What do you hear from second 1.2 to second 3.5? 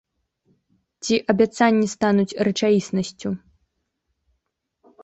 абяцанні стануць рэчаіснасцю?